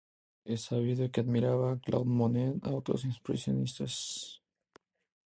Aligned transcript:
Es 0.45 0.63
sabido 0.63 1.11
que 1.11 1.21
admiraba 1.21 1.73
a 1.73 1.79
Claude 1.79 2.09
Monet 2.09 2.55
y 2.65 2.69
a 2.69 2.73
otros 2.73 3.05
impresionistas. 3.05 4.41